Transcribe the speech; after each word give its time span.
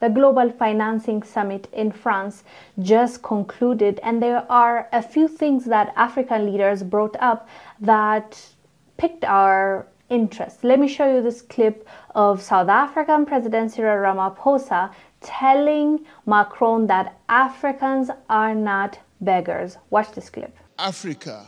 The 0.00 0.08
Global 0.08 0.50
Financing 0.50 1.22
Summit 1.22 1.68
in 1.74 1.92
France 1.92 2.42
just 2.78 3.22
concluded, 3.22 4.00
and 4.02 4.22
there 4.22 4.50
are 4.50 4.88
a 4.94 5.02
few 5.02 5.28
things 5.28 5.66
that 5.66 5.92
African 5.94 6.50
leaders 6.50 6.82
brought 6.82 7.16
up 7.20 7.46
that 7.80 8.40
piqued 8.96 9.24
our 9.24 9.86
interest. 10.08 10.64
Let 10.64 10.80
me 10.80 10.88
show 10.88 11.14
you 11.14 11.22
this 11.22 11.42
clip 11.42 11.86
of 12.14 12.40
South 12.40 12.70
African 12.70 13.26
President 13.26 13.72
Cyril 13.72 13.98
Ramaphosa 13.98 14.90
telling 15.20 16.06
Macron 16.24 16.86
that 16.86 17.18
Africans 17.28 18.10
are 18.30 18.54
not 18.54 18.98
beggars. 19.20 19.76
Watch 19.90 20.12
this 20.12 20.30
clip. 20.30 20.56
Africa 20.78 21.44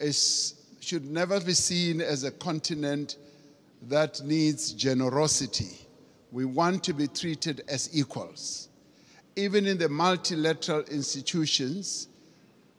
is, 0.00 0.54
should 0.80 1.08
never 1.08 1.38
be 1.38 1.54
seen 1.54 2.00
as 2.00 2.24
a 2.24 2.32
continent 2.32 3.16
that 3.82 4.20
needs 4.24 4.72
generosity 4.72 5.86
we 6.32 6.44
want 6.44 6.84
to 6.84 6.92
be 6.92 7.08
treated 7.08 7.62
as 7.68 7.90
equals. 7.92 8.68
Even 9.36 9.66
in 9.66 9.78
the 9.78 9.88
multilateral 9.88 10.82
institutions, 10.82 12.08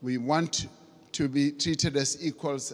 we 0.02 0.18
want 0.18 0.68
to 1.12 1.28
be 1.28 1.52
treated 1.52 1.98
as 1.98 2.18
equals. 2.26 2.74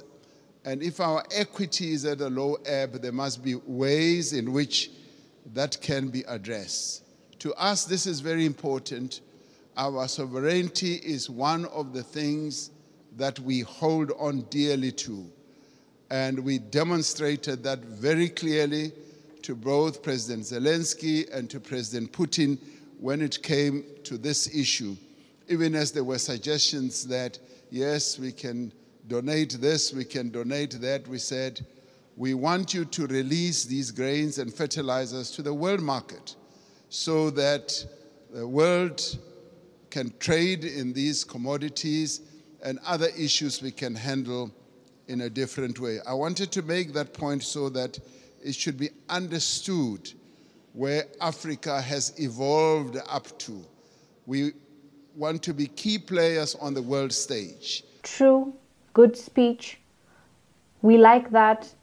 And 0.65 0.83
if 0.83 0.99
our 0.99 1.23
equity 1.31 1.93
is 1.93 2.05
at 2.05 2.21
a 2.21 2.29
low 2.29 2.57
ebb, 2.65 3.01
there 3.01 3.11
must 3.11 3.43
be 3.43 3.55
ways 3.55 4.33
in 4.33 4.51
which 4.53 4.91
that 5.53 5.79
can 5.81 6.09
be 6.09 6.23
addressed. 6.27 7.03
To 7.39 7.53
us, 7.53 7.85
this 7.85 8.05
is 8.05 8.19
very 8.19 8.45
important. 8.45 9.21
Our 9.77 10.07
sovereignty 10.07 10.95
is 10.95 11.29
one 11.29 11.65
of 11.65 11.93
the 11.93 12.03
things 12.03 12.71
that 13.15 13.39
we 13.39 13.61
hold 13.61 14.11
on 14.19 14.41
dearly 14.49 14.91
to. 14.91 15.25
And 16.09 16.39
we 16.39 16.59
demonstrated 16.59 17.63
that 17.63 17.79
very 17.79 18.29
clearly 18.29 18.91
to 19.43 19.55
both 19.55 20.03
President 20.03 20.43
Zelensky 20.43 21.31
and 21.33 21.49
to 21.49 21.59
President 21.59 22.11
Putin 22.11 22.59
when 22.99 23.21
it 23.21 23.41
came 23.43 23.83
to 24.03 24.17
this 24.17 24.53
issue, 24.55 24.95
even 25.47 25.75
as 25.75 25.91
there 25.91 26.03
were 26.03 26.17
suggestions 26.17 27.07
that, 27.07 27.39
yes, 27.69 28.17
we 28.19 28.31
can 28.31 28.71
donate 29.07 29.51
this, 29.61 29.93
we 29.93 30.03
can 30.03 30.29
donate 30.29 30.81
that, 30.81 31.07
we 31.07 31.17
said, 31.17 31.65
we 32.15 32.33
want 32.33 32.73
you 32.73 32.83
to 32.83 33.07
release 33.07 33.63
these 33.63 33.91
grains 33.91 34.39
and 34.39 34.53
fertilizers 34.53 35.31
to 35.31 35.41
the 35.43 35.53
world 35.53 35.81
market 35.81 36.35
so 36.89 37.29
that 37.29 37.85
the 38.33 38.47
world 38.47 39.17
can 39.89 40.11
trade 40.19 40.65
in 40.65 40.93
these 40.93 41.23
commodities 41.23 42.21
and 42.63 42.79
other 42.85 43.09
issues 43.17 43.61
we 43.61 43.71
can 43.71 43.95
handle 43.95 44.51
in 45.07 45.21
a 45.21 45.29
different 45.29 45.79
way. 45.79 45.99
I 46.05 46.13
wanted 46.13 46.51
to 46.53 46.61
make 46.63 46.93
that 46.93 47.13
point 47.13 47.43
so 47.43 47.69
that 47.69 47.99
it 48.43 48.55
should 48.55 48.77
be 48.77 48.89
understood 49.09 50.11
where 50.73 51.05
Africa 51.21 51.81
has 51.81 52.13
evolved 52.19 52.97
up 53.09 53.37
to. 53.39 53.63
We 54.25 54.53
want 55.15 55.41
to 55.43 55.53
be 55.53 55.67
key 55.67 55.97
players 55.97 56.55
on 56.55 56.73
the 56.73 56.81
world 56.81 57.11
stage. 57.11 57.83
True, 58.03 58.53
good 58.93 59.17
speech. 59.17 59.79
We 60.81 60.97
like 60.97 61.31
that. 61.31 61.73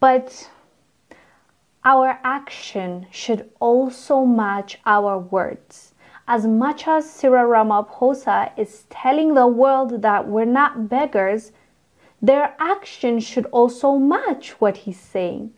But 0.00 0.50
our 1.84 2.18
action 2.24 3.06
should 3.10 3.48
also 3.60 4.24
match 4.24 4.78
our 4.84 5.18
words. 5.18 5.94
As 6.26 6.46
much 6.46 6.86
as 6.86 7.08
Cyril 7.08 7.48
Ramaphosa 7.48 8.58
is 8.58 8.84
telling 8.90 9.34
the 9.34 9.46
world 9.46 10.02
that 10.02 10.26
we're 10.26 10.44
not 10.44 10.88
beggars, 10.88 11.52
their 12.20 12.54
action 12.58 13.20
should 13.20 13.46
also 13.46 13.96
match 13.96 14.60
what 14.60 14.78
he's 14.78 15.00
saying. 15.00 15.52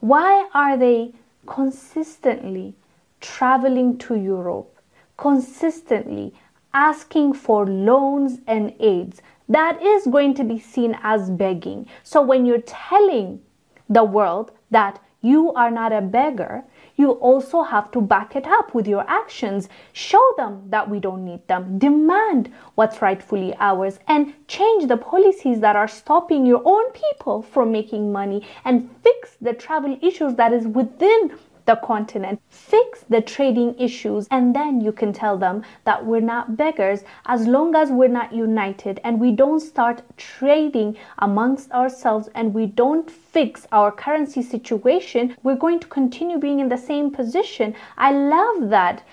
Why 0.00 0.48
are 0.54 0.76
they 0.76 1.12
consistently 1.46 2.74
traveling 3.20 3.98
to 3.98 4.14
Europe, 4.14 4.78
consistently 5.16 6.34
asking 6.72 7.32
for 7.32 7.66
loans 7.66 8.38
and 8.46 8.74
aids? 8.78 9.20
That 9.48 9.82
is 9.82 10.06
going 10.06 10.34
to 10.34 10.44
be 10.44 10.58
seen 10.58 10.96
as 11.02 11.30
begging. 11.30 11.88
So 12.04 12.22
when 12.22 12.46
you're 12.46 12.60
telling 12.60 13.40
the 13.88 14.04
world 14.04 14.52
that 14.70 15.00
you 15.20 15.52
are 15.54 15.70
not 15.70 15.92
a 15.92 16.00
beggar, 16.00 16.64
you 16.98 17.12
also 17.12 17.62
have 17.62 17.90
to 17.92 18.00
back 18.00 18.36
it 18.36 18.46
up 18.46 18.74
with 18.74 18.86
your 18.86 19.08
actions. 19.08 19.68
Show 19.92 20.34
them 20.36 20.64
that 20.68 20.90
we 20.90 20.98
don't 20.98 21.24
need 21.24 21.46
them. 21.46 21.78
Demand 21.78 22.52
what's 22.74 23.00
rightfully 23.00 23.54
ours 23.60 24.00
and 24.08 24.34
change 24.48 24.88
the 24.88 24.96
policies 24.96 25.60
that 25.60 25.76
are 25.76 25.88
stopping 25.88 26.44
your 26.44 26.60
own 26.64 26.90
people 26.92 27.40
from 27.40 27.72
making 27.72 28.12
money 28.12 28.46
and 28.64 28.90
fix 29.02 29.36
the 29.40 29.54
travel 29.54 29.96
issues 30.02 30.34
that 30.34 30.52
is 30.52 30.66
within 30.66 31.38
the 31.68 31.76
continent, 31.76 32.40
fix 32.48 33.04
the 33.10 33.20
trading 33.20 33.78
issues, 33.78 34.26
and 34.30 34.56
then 34.56 34.80
you 34.80 34.90
can 34.90 35.12
tell 35.12 35.36
them 35.36 35.62
that 35.84 36.04
we're 36.06 36.28
not 36.34 36.56
beggars 36.56 37.04
as 37.26 37.46
long 37.46 37.76
as 37.76 37.90
we're 37.90 38.08
not 38.08 38.32
united 38.32 38.98
and 39.04 39.20
we 39.20 39.30
don't 39.30 39.60
start 39.60 40.00
trading 40.16 40.96
amongst 41.18 41.70
ourselves 41.72 42.30
and 42.34 42.54
we 42.54 42.64
don't 42.64 43.10
fix 43.10 43.66
our 43.70 43.92
currency 43.92 44.40
situation, 44.40 45.36
we're 45.42 45.54
going 45.54 45.78
to 45.78 45.86
continue 45.88 46.38
being 46.38 46.58
in 46.58 46.70
the 46.70 46.78
same 46.78 47.10
position. 47.10 47.74
I 47.98 48.12
love 48.12 48.70
that 48.70 49.04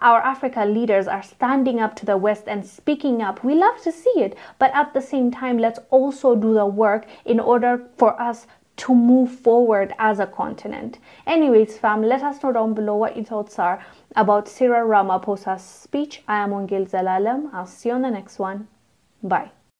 our 0.00 0.20
Africa 0.20 0.64
leaders 0.64 1.08
are 1.08 1.24
standing 1.24 1.80
up 1.80 1.96
to 1.96 2.06
the 2.06 2.16
West 2.16 2.44
and 2.46 2.64
speaking 2.64 3.20
up. 3.20 3.42
We 3.42 3.56
love 3.56 3.82
to 3.82 3.90
see 3.90 4.14
it, 4.16 4.38
but 4.60 4.70
at 4.74 4.94
the 4.94 5.02
same 5.02 5.32
time, 5.32 5.58
let's 5.58 5.80
also 5.90 6.36
do 6.36 6.54
the 6.54 6.66
work 6.66 7.06
in 7.24 7.40
order 7.40 7.82
for 7.96 8.20
us 8.22 8.46
to 8.76 8.94
move 8.94 9.30
forward 9.30 9.94
as 9.98 10.18
a 10.18 10.26
continent. 10.26 10.98
Anyways, 11.26 11.78
fam, 11.78 12.02
let 12.02 12.22
us 12.22 12.42
know 12.42 12.52
down 12.52 12.74
below 12.74 12.96
what 12.96 13.16
your 13.16 13.24
thoughts 13.24 13.58
are 13.58 13.84
about 14.14 14.48
Cyril 14.48 14.88
Ramaphosa's 14.88 15.62
speech. 15.62 16.22
I 16.28 16.38
am 16.38 16.50
Wongel 16.50 16.88
Zelalem. 16.88 17.50
I'll 17.52 17.66
see 17.66 17.88
you 17.88 17.94
on 17.94 18.02
the 18.02 18.10
next 18.10 18.38
one. 18.38 18.68
Bye. 19.22 19.55